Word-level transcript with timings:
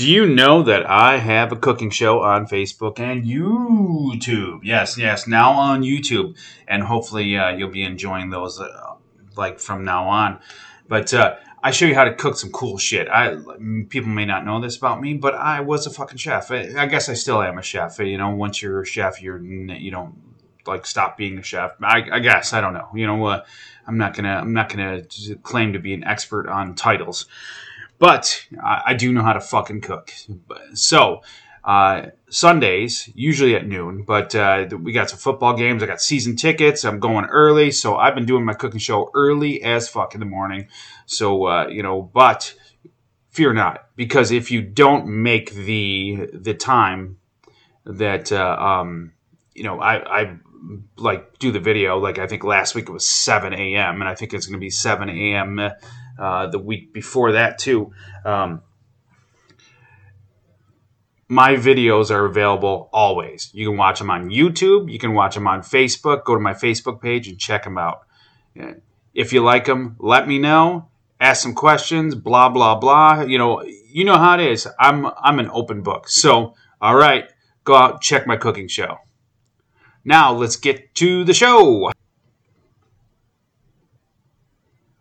Do 0.00 0.10
you 0.10 0.24
know 0.24 0.62
that 0.62 0.88
I 0.88 1.18
have 1.18 1.52
a 1.52 1.56
cooking 1.56 1.90
show 1.90 2.22
on 2.22 2.46
Facebook 2.46 2.98
and 2.98 3.22
YouTube? 3.22 4.60
Yes, 4.62 4.96
yes, 4.96 5.26
now 5.26 5.52
on 5.52 5.82
YouTube, 5.82 6.38
and 6.66 6.82
hopefully 6.82 7.36
uh, 7.36 7.50
you'll 7.50 7.68
be 7.68 7.82
enjoying 7.82 8.30
those 8.30 8.58
uh, 8.58 8.94
like 9.36 9.60
from 9.60 9.84
now 9.84 10.08
on. 10.08 10.40
But 10.88 11.12
uh, 11.12 11.36
I 11.62 11.70
show 11.70 11.84
you 11.84 11.94
how 11.94 12.04
to 12.04 12.14
cook 12.14 12.38
some 12.38 12.50
cool 12.50 12.78
shit. 12.78 13.08
I 13.10 13.36
people 13.90 14.08
may 14.08 14.24
not 14.24 14.46
know 14.46 14.58
this 14.58 14.78
about 14.78 15.02
me, 15.02 15.18
but 15.18 15.34
I 15.34 15.60
was 15.60 15.86
a 15.86 15.90
fucking 15.90 16.16
chef. 16.16 16.50
I, 16.50 16.72
I 16.78 16.86
guess 16.86 17.10
I 17.10 17.12
still 17.12 17.42
am 17.42 17.58
a 17.58 17.62
chef. 17.62 17.98
You 17.98 18.16
know, 18.16 18.30
once 18.30 18.62
you're 18.62 18.80
a 18.80 18.86
chef, 18.86 19.20
you're 19.20 19.36
you 19.36 19.90
don't 19.90 20.14
like 20.66 20.86
stop 20.86 21.18
being 21.18 21.36
a 21.36 21.42
chef. 21.42 21.72
I, 21.82 22.08
I 22.10 22.20
guess 22.20 22.54
I 22.54 22.62
don't 22.62 22.72
know. 22.72 22.88
You 22.94 23.06
know, 23.06 23.22
uh, 23.26 23.44
I'm 23.86 23.98
not 23.98 24.14
gonna 24.14 24.36
I'm 24.36 24.54
not 24.54 24.70
gonna 24.70 25.02
claim 25.42 25.74
to 25.74 25.78
be 25.78 25.92
an 25.92 26.04
expert 26.04 26.48
on 26.48 26.74
titles. 26.74 27.26
But 28.00 28.46
I, 28.60 28.82
I 28.86 28.94
do 28.94 29.12
know 29.12 29.22
how 29.22 29.34
to 29.34 29.40
fucking 29.40 29.82
cook. 29.82 30.12
So 30.74 31.22
uh, 31.62 32.06
Sundays, 32.30 33.10
usually 33.14 33.54
at 33.54 33.66
noon, 33.66 34.02
but 34.02 34.34
uh, 34.34 34.66
we 34.80 34.92
got 34.92 35.10
some 35.10 35.18
football 35.18 35.54
games. 35.54 35.82
I 35.82 35.86
got 35.86 36.00
season 36.00 36.34
tickets. 36.34 36.84
I'm 36.84 36.98
going 36.98 37.26
early, 37.26 37.70
so 37.70 37.96
I've 37.96 38.14
been 38.14 38.24
doing 38.24 38.44
my 38.44 38.54
cooking 38.54 38.80
show 38.80 39.10
early 39.14 39.62
as 39.62 39.88
fuck 39.88 40.14
in 40.14 40.20
the 40.20 40.26
morning. 40.26 40.68
So 41.04 41.44
uh, 41.44 41.68
you 41.68 41.82
know, 41.82 42.00
but 42.00 42.54
fear 43.28 43.52
not, 43.52 43.88
because 43.94 44.32
if 44.32 44.50
you 44.50 44.62
don't 44.62 45.06
make 45.06 45.52
the 45.52 46.30
the 46.32 46.54
time 46.54 47.18
that 47.84 48.32
uh, 48.32 48.56
um, 48.58 49.12
you 49.54 49.64
know, 49.64 49.78
I, 49.78 50.20
I 50.22 50.38
like 50.96 51.38
do 51.38 51.52
the 51.52 51.60
video. 51.60 51.98
Like 51.98 52.18
I 52.18 52.26
think 52.26 52.44
last 52.44 52.74
week 52.74 52.88
it 52.88 52.92
was 52.92 53.06
7 53.06 53.52
a.m. 53.52 54.00
and 54.00 54.08
I 54.08 54.14
think 54.14 54.32
it's 54.32 54.46
going 54.46 54.58
to 54.58 54.64
be 54.64 54.70
7 54.70 55.10
a.m. 55.10 55.70
Uh, 56.20 56.48
the 56.48 56.58
week 56.58 56.92
before 56.92 57.32
that 57.32 57.58
too. 57.58 57.92
Um, 58.26 58.60
my 61.28 61.54
videos 61.54 62.10
are 62.10 62.26
available 62.26 62.90
always. 62.92 63.50
You 63.54 63.68
can 63.68 63.78
watch 63.78 64.00
them 64.00 64.10
on 64.10 64.28
YouTube. 64.28 64.92
You 64.92 64.98
can 64.98 65.14
watch 65.14 65.34
them 65.34 65.46
on 65.46 65.60
Facebook. 65.60 66.24
Go 66.24 66.34
to 66.34 66.40
my 66.40 66.52
Facebook 66.52 67.00
page 67.00 67.28
and 67.28 67.38
check 67.38 67.64
them 67.64 67.78
out. 67.78 68.00
If 69.14 69.32
you 69.32 69.42
like 69.42 69.64
them, 69.64 69.96
let 69.98 70.28
me 70.28 70.38
know. 70.38 70.88
Ask 71.20 71.42
some 71.42 71.54
questions. 71.54 72.14
Blah 72.14 72.48
blah 72.48 72.74
blah. 72.74 73.22
You 73.22 73.38
know, 73.38 73.62
you 73.62 74.04
know 74.04 74.18
how 74.18 74.34
it 74.34 74.40
is. 74.40 74.66
I'm 74.78 75.06
I'm 75.06 75.38
an 75.38 75.48
open 75.52 75.82
book. 75.82 76.08
So, 76.08 76.54
all 76.80 76.96
right, 76.96 77.24
go 77.64 77.76
out 77.76 78.02
check 78.02 78.26
my 78.26 78.36
cooking 78.36 78.68
show. 78.68 78.98
Now 80.04 80.32
let's 80.32 80.56
get 80.56 80.94
to 80.96 81.24
the 81.24 81.34
show. 81.34 81.92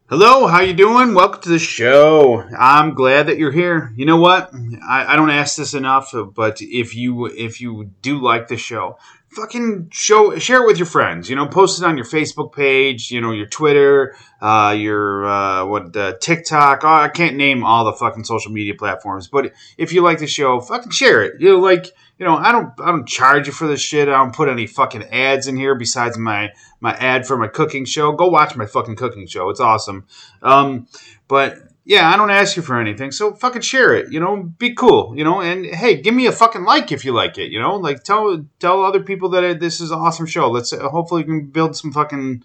Hello, 0.10 0.48
how 0.48 0.62
you 0.62 0.74
doing? 0.74 1.14
Welcome 1.14 1.44
to 1.44 1.50
the 1.50 1.60
show. 1.60 2.42
I'm 2.58 2.96
glad 2.96 3.28
that 3.28 3.38
you're 3.38 3.52
here. 3.52 3.94
You 3.96 4.08
know 4.08 4.18
what? 4.18 4.52
I, 4.82 5.14
I 5.14 5.16
don't 5.16 5.30
ask 5.30 5.56
this 5.56 5.76
enough, 5.76 6.12
but 6.34 6.64
if 6.64 6.96
you 6.96 7.28
if 7.28 7.62
you 7.62 7.92
do 8.02 8.18
like 8.18 8.48
the 8.48 8.58
show, 8.58 8.98
fucking 9.32 9.90
show 9.92 10.38
share 10.38 10.64
it 10.64 10.66
with 10.66 10.78
your 10.78 10.86
friends. 10.86 11.30
You 11.30 11.36
know, 11.36 11.48
post 11.48 11.82
it 11.82 11.86
on 11.86 11.98
your 11.98 12.06
Facebook 12.06 12.54
page. 12.54 13.12
You 13.12 13.22
know, 13.22 13.32
your 13.32 13.46
Twitter, 13.46 14.16
uh, 14.42 14.76
your 14.78 15.26
uh, 15.26 15.66
what 15.66 15.96
uh, 15.96 16.14
TikTok. 16.20 16.84
Oh, 16.84 16.88
I 16.88 17.10
can't 17.10 17.36
name 17.36 17.64
all 17.64 17.86
the 17.86 17.94
fucking 17.94 18.24
social 18.24 18.52
media 18.52 18.74
platforms, 18.76 19.28
but 19.28 19.54
if 19.78 19.94
you 19.94 20.02
like 20.02 20.20
the 20.20 20.28
show, 20.28 20.60
fucking 20.60 20.92
share 20.92 21.24
it. 21.24 21.40
You 21.40 21.54
know, 21.54 21.60
like 21.60 21.88
you 22.18 22.26
know, 22.26 22.36
I 22.36 22.52
don't 22.52 22.74
I 22.82 22.92
don't 22.92 23.08
charge 23.08 23.48
you 23.48 23.54
for 23.54 23.68
this 23.68 23.82
shit. 23.82 24.10
I 24.10 24.18
don't 24.18 24.36
put 24.36 24.50
any 24.50 24.68
fucking 24.68 25.04
ads 25.06 25.48
in 25.48 25.56
here 25.56 25.76
besides 25.76 26.18
my 26.18 26.52
my 26.82 26.94
ad 26.96 27.26
for 27.26 27.38
my 27.38 27.48
cooking 27.48 27.86
show. 27.86 28.12
Go 28.12 28.28
watch 28.28 28.56
my 28.56 28.66
fucking 28.66 28.96
cooking 28.96 29.28
show. 29.28 29.50
It's 29.50 29.62
awesome. 29.62 30.06
Um, 30.42 30.88
but 31.28 31.58
yeah, 31.86 32.12
I 32.12 32.18
don't 32.18 32.30
ask 32.30 32.56
you 32.56 32.62
for 32.62 32.80
anything, 32.80 33.12
so 33.12 33.34
fucking 33.34 33.62
share 33.62 33.94
it. 33.94 34.12
You 34.12 34.20
know, 34.20 34.44
be 34.44 34.74
cool. 34.74 35.14
You 35.16 35.24
know, 35.24 35.42
and 35.42 35.66
hey, 35.66 36.02
give 36.02 36.14
me 36.14 36.28
a 36.28 36.32
fucking 36.32 36.64
like 36.64 36.92
if 36.92 37.04
you 37.04 37.14
like 37.14 37.38
it. 37.38 37.52
You 37.52 37.60
know, 37.60 37.76
like 37.76 38.04
tell 38.04 38.46
tell 38.60 38.84
other 38.84 39.02
people 39.02 39.30
that 39.30 39.60
this 39.60 39.82
is 39.82 39.92
an 39.92 40.00
awesome 40.00 40.26
show. 40.26 40.50
Let's 40.50 40.72
uh, 40.74 40.90
hopefully 40.90 41.24
can 41.24 41.48
build 41.48 41.76
some 41.76 41.92
fucking 41.92 42.44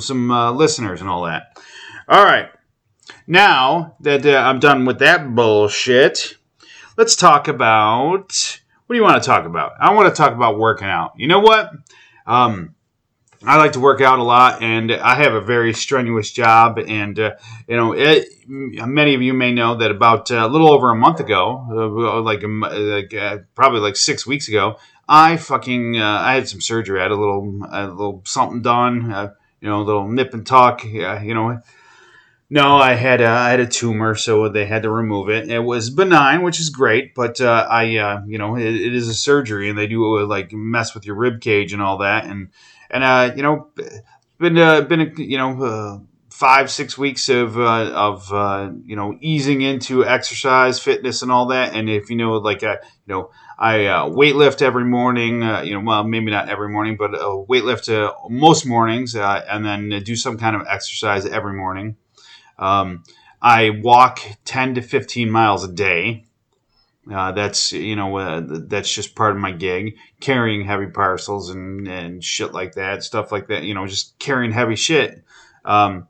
some 0.00 0.30
uh, 0.30 0.52
listeners 0.52 1.00
and 1.00 1.08
all 1.08 1.24
that. 1.24 1.58
All 2.08 2.24
right, 2.24 2.50
now 3.26 3.96
that 4.00 4.26
uh, 4.26 4.36
I'm 4.36 4.60
done 4.60 4.84
with 4.84 4.98
that 4.98 5.34
bullshit, 5.34 6.36
let's 6.96 7.16
talk 7.16 7.48
about 7.48 8.60
what 8.86 8.94
do 8.94 8.98
you 8.98 9.04
want 9.04 9.22
to 9.22 9.26
talk 9.26 9.44
about? 9.44 9.72
I 9.80 9.92
want 9.92 10.08
to 10.08 10.14
talk 10.14 10.32
about 10.32 10.58
working 10.58 10.88
out. 10.88 11.12
You 11.16 11.28
know 11.28 11.40
what? 11.40 11.70
Um, 12.26 12.74
I 13.44 13.56
like 13.56 13.72
to 13.72 13.80
work 13.80 14.00
out 14.00 14.18
a 14.18 14.22
lot, 14.24 14.62
and 14.62 14.90
I 14.90 15.14
have 15.14 15.32
a 15.32 15.40
very 15.40 15.72
strenuous 15.72 16.30
job. 16.30 16.78
And 16.78 17.18
uh, 17.18 17.36
you 17.68 17.76
know, 17.76 17.92
it, 17.92 18.28
many 18.48 19.14
of 19.14 19.22
you 19.22 19.32
may 19.32 19.52
know 19.52 19.76
that 19.76 19.90
about 19.90 20.30
uh, 20.30 20.46
a 20.46 20.48
little 20.48 20.72
over 20.72 20.90
a 20.90 20.96
month 20.96 21.20
ago, 21.20 21.64
uh, 21.70 22.20
like 22.20 22.42
like 22.42 23.14
uh, 23.14 23.38
probably 23.54 23.80
like 23.80 23.96
six 23.96 24.26
weeks 24.26 24.48
ago, 24.48 24.78
I 25.08 25.36
fucking 25.36 26.00
uh, 26.00 26.20
I 26.20 26.34
had 26.34 26.48
some 26.48 26.60
surgery. 26.60 26.98
I 26.98 27.04
had 27.04 27.12
a 27.12 27.16
little 27.16 27.60
a 27.70 27.86
little 27.86 28.22
something 28.24 28.62
done. 28.62 29.12
Uh, 29.12 29.34
you 29.60 29.68
know, 29.68 29.82
a 29.82 29.84
little 29.84 30.08
nip 30.08 30.34
and 30.34 30.46
tuck. 30.46 30.84
you 30.84 31.34
know, 31.34 31.60
no, 32.50 32.76
I 32.76 32.94
had 32.94 33.20
a, 33.20 33.26
I 33.26 33.50
had 33.50 33.60
a 33.60 33.66
tumor, 33.66 34.14
so 34.14 34.48
they 34.48 34.64
had 34.64 34.84
to 34.84 34.90
remove 34.90 35.28
it. 35.28 35.50
It 35.50 35.58
was 35.58 35.90
benign, 35.90 36.42
which 36.42 36.60
is 36.60 36.70
great, 36.70 37.14
but 37.14 37.40
uh, 37.40 37.66
I, 37.68 37.96
uh, 37.98 38.22
you 38.26 38.38
know, 38.38 38.56
it, 38.56 38.74
it 38.74 38.94
is 38.94 39.08
a 39.08 39.14
surgery, 39.14 39.68
and 39.68 39.78
they 39.78 39.86
do 39.86 40.18
uh, 40.18 40.26
like 40.26 40.52
mess 40.52 40.94
with 40.94 41.04
your 41.04 41.16
rib 41.16 41.40
cage 41.40 41.72
and 41.72 41.82
all 41.82 41.98
that, 41.98 42.24
and 42.24 42.48
and 42.90 43.04
uh, 43.04 43.32
you 43.36 43.42
know, 43.42 43.68
been 44.38 44.56
uh, 44.56 44.80
been 44.82 45.12
you 45.18 45.36
know 45.36 45.62
uh, 45.62 45.98
five 46.30 46.70
six 46.70 46.96
weeks 46.96 47.28
of 47.28 47.58
uh, 47.58 47.90
of 47.92 48.32
uh, 48.32 48.70
you 48.84 48.96
know 48.96 49.18
easing 49.20 49.60
into 49.60 50.04
exercise, 50.04 50.80
fitness, 50.80 51.20
and 51.20 51.30
all 51.30 51.46
that. 51.48 51.74
And 51.74 51.90
if 51.90 52.08
you 52.08 52.16
know, 52.16 52.38
like 52.38 52.62
you 52.62 52.76
know, 53.06 53.30
I 53.58 53.86
uh, 53.86 54.04
weightlift 54.08 54.62
every 54.62 54.84
morning. 54.84 55.42
You 55.42 55.74
know, 55.74 55.80
well, 55.84 56.04
maybe 56.04 56.30
not 56.30 56.48
every 56.48 56.70
morning, 56.70 56.96
but 56.96 57.14
uh, 57.14 57.44
weightlift 57.48 57.92
uh, 57.92 58.12
most 58.30 58.64
mornings, 58.64 59.14
and 59.14 59.66
then 59.66 60.02
do 60.02 60.16
some 60.16 60.38
kind 60.38 60.56
of 60.56 60.62
exercise 60.66 61.26
every 61.26 61.54
morning. 61.54 61.96
Um, 62.58 63.04
I 63.40 63.70
walk 63.70 64.20
10 64.44 64.74
to 64.74 64.82
15 64.82 65.30
miles 65.30 65.64
a 65.64 65.72
day. 65.72 66.24
Uh, 67.10 67.32
that's 67.32 67.72
you 67.72 67.96
know 67.96 68.18
uh, 68.18 68.42
that's 68.44 68.92
just 68.92 69.14
part 69.14 69.30
of 69.30 69.38
my 69.38 69.50
gig, 69.50 69.96
carrying 70.20 70.66
heavy 70.66 70.88
parcels 70.88 71.48
and 71.48 71.88
and 71.88 72.22
shit 72.22 72.52
like 72.52 72.74
that, 72.74 73.02
stuff 73.02 73.32
like 73.32 73.46
that. 73.48 73.62
You 73.62 73.72
know, 73.72 73.86
just 73.86 74.18
carrying 74.18 74.52
heavy 74.52 74.76
shit. 74.76 75.24
Um, 75.64 76.06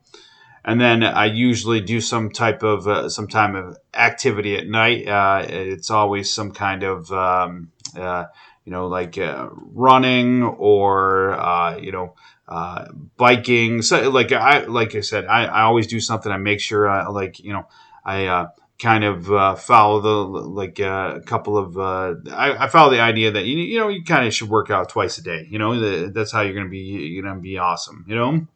and 0.64 0.80
then 0.80 1.04
I 1.04 1.26
usually 1.26 1.80
do 1.80 2.00
some 2.00 2.30
type 2.30 2.62
of 2.64 2.88
uh, 2.88 3.08
some 3.08 3.28
type 3.28 3.54
of 3.54 3.76
activity 3.94 4.56
at 4.56 4.66
night. 4.66 5.06
Uh, 5.08 5.46
it's 5.48 5.90
always 5.90 6.32
some 6.32 6.50
kind 6.50 6.82
of 6.82 7.12
um, 7.12 7.70
uh, 7.96 8.24
you 8.68 8.72
know 8.72 8.86
like 8.86 9.16
uh, 9.16 9.48
running 9.72 10.42
or 10.42 11.78
you 11.80 11.90
know 11.90 12.14
uh, 12.46 12.84
biking. 13.16 13.80
So 13.80 14.10
like 14.10 14.30
I 14.30 14.64
like 14.64 14.94
I 14.94 15.00
said, 15.00 15.24
I, 15.24 15.46
I 15.46 15.62
always 15.62 15.86
do 15.86 16.00
something. 16.00 16.30
I 16.30 16.36
make 16.36 16.60
sure 16.60 16.86
I 16.86 17.06
like 17.06 17.40
you 17.40 17.54
know 17.54 17.66
I 18.04 18.26
uh, 18.26 18.48
kind 18.78 19.04
of 19.04 19.32
uh, 19.32 19.54
follow 19.54 20.02
the 20.02 20.10
like 20.10 20.78
uh, 20.80 21.14
a 21.16 21.20
couple 21.22 21.56
of 21.56 21.78
uh, 21.78 22.16
I, 22.30 22.66
I, 22.66 22.68
follow 22.68 22.90
the 22.90 23.00
idea 23.00 23.30
that 23.30 23.46
you, 23.46 23.56
you 23.56 23.78
know 23.78 23.88
you 23.88 24.04
kind 24.04 24.26
of 24.26 24.34
should 24.34 24.50
work 24.50 24.68
out 24.68 24.90
twice 24.90 25.16
a 25.16 25.22
day. 25.22 25.48
You 25.48 25.58
know 25.58 25.80
the, 25.80 26.10
that's 26.10 26.30
how 26.30 26.42
you're 26.42 26.52
gonna 26.54 26.68
be 26.68 26.80
you're 26.80 27.24
gonna 27.24 27.40
be 27.40 27.56
awesome. 27.56 28.04
You 28.06 28.16
know, 28.16 28.46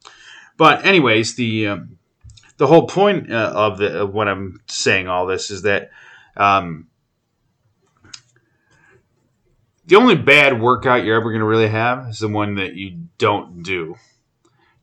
but 0.59 0.85
anyways 0.85 1.37
the 1.37 1.69
um, 1.69 1.97
the 2.59 2.67
whole 2.67 2.87
point 2.87 3.33
uh, 3.33 3.51
of, 3.55 3.79
the, 3.79 4.03
of 4.03 4.13
what 4.13 4.29
I'm 4.29 4.61
saying 4.67 5.09
all 5.09 5.27
this 5.27 5.51
is 5.51 5.63
that. 5.63 5.91
Um, 6.37 6.89
the 9.87 9.97
only 9.97 10.15
bad 10.15 10.61
workout 10.61 11.05
you're 11.05 11.17
ever 11.17 11.31
going 11.31 11.41
to 11.41 11.47
really 11.47 11.69
have 11.69 12.09
is 12.09 12.21
the 12.21 12.29
one 12.29 12.55
that 12.57 12.75
you 12.75 13.07
don't 13.19 13.63
do. 13.63 13.97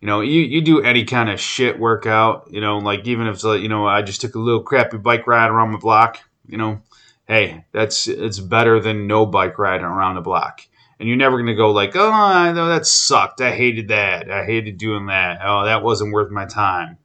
You 0.01 0.05
know, 0.07 0.21
you, 0.21 0.41
you 0.41 0.61
do 0.61 0.81
any 0.81 1.03
kind 1.03 1.29
of 1.29 1.39
shit 1.39 1.77
workout, 1.77 2.47
you 2.51 2.61
know, 2.61 2.77
like 2.77 3.05
even 3.05 3.27
if, 3.27 3.43
you 3.43 3.67
know, 3.67 3.85
I 3.85 4.01
just 4.01 4.21
took 4.21 4.35
a 4.35 4.39
little 4.39 4.63
crappy 4.63 4.97
bike 4.97 5.27
ride 5.27 5.51
around 5.51 5.71
my 5.71 5.79
block, 5.79 6.19
you 6.47 6.57
know, 6.57 6.81
hey, 7.27 7.65
that's, 7.73 8.07
it's 8.07 8.39
better 8.39 8.79
than 8.79 9.07
no 9.07 9.25
bike 9.25 9.59
ride 9.59 9.81
around 9.81 10.15
the 10.15 10.21
block. 10.21 10.61
And 10.99 11.07
you're 11.07 11.17
never 11.17 11.37
going 11.37 11.47
to 11.47 11.55
go 11.55 11.71
like, 11.71 11.95
oh, 11.95 12.11
I 12.11 12.51
know 12.51 12.67
that 12.67 12.85
sucked. 12.85 13.39
I 13.39 13.51
hated 13.51 13.89
that. 13.89 14.29
I 14.29 14.45
hated 14.45 14.77
doing 14.77 15.05
that. 15.05 15.39
Oh, 15.43 15.65
that 15.65 15.83
wasn't 15.83 16.13
worth 16.13 16.31
my 16.31 16.45
time. 16.45 16.97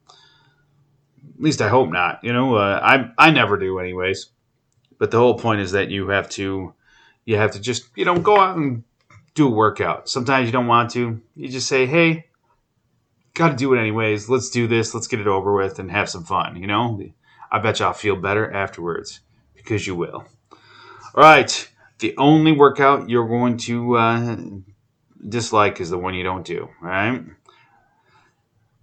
At 1.35 1.41
least 1.41 1.61
I 1.61 1.69
hope 1.69 1.89
not. 1.89 2.19
You 2.23 2.33
know, 2.33 2.55
uh, 2.55 2.79
I, 2.81 3.11
I 3.17 3.31
never 3.31 3.57
do 3.57 3.79
anyways. 3.79 4.29
But 4.97 5.11
the 5.11 5.17
whole 5.17 5.37
point 5.37 5.61
is 5.61 5.71
that 5.71 5.91
you 5.91 6.09
have 6.09 6.29
to, 6.31 6.73
you 7.25 7.37
have 7.37 7.51
to 7.51 7.59
just 7.59 7.85
you 7.95 8.05
know 8.05 8.17
go 8.17 8.39
out 8.39 8.55
and 8.55 8.83
do 9.35 9.47
a 9.47 9.51
workout. 9.51 10.09
Sometimes 10.09 10.47
you 10.47 10.51
don't 10.51 10.67
want 10.67 10.91
to. 10.91 11.21
You 11.35 11.49
just 11.49 11.67
say, 11.67 11.85
hey, 11.85 12.27
got 13.33 13.49
to 13.49 13.55
do 13.55 13.73
it 13.73 13.79
anyways. 13.79 14.29
Let's 14.29 14.49
do 14.49 14.65
this. 14.65 14.95
Let's 14.95 15.07
get 15.07 15.19
it 15.19 15.27
over 15.27 15.53
with 15.53 15.77
and 15.77 15.91
have 15.91 16.09
some 16.09 16.23
fun. 16.23 16.55
You 16.55 16.67
know, 16.67 16.99
I 17.51 17.59
bet 17.59 17.79
you 17.79 17.85
I'll 17.85 17.93
feel 17.93 18.15
better 18.15 18.51
afterwards 18.51 19.19
because 19.53 19.85
you 19.85 19.95
will. 19.95 20.25
All 20.51 21.23
right. 21.23 21.69
The 21.99 22.15
only 22.17 22.51
workout 22.51 23.09
you're 23.09 23.27
going 23.27 23.57
to 23.57 23.97
uh, 23.97 24.37
dislike 25.27 25.79
is 25.79 25.89
the 25.89 25.97
one 25.97 26.13
you 26.13 26.23
don't 26.23 26.45
do. 26.45 26.69
Right. 26.81 27.21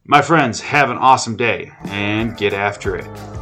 My 0.05 0.23
friends, 0.23 0.61
have 0.61 0.91
an 0.91 0.99
awesome 0.99 1.37
day 1.37 1.73
and 1.85 2.37
get 2.37 2.53
after 2.53 2.97
it. 2.97 3.42